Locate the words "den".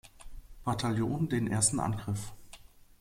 1.29-1.45